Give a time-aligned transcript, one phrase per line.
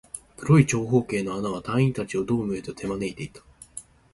[0.35, 3.43] 黒い長方形の穴は、隊員達をドームへと手招いていた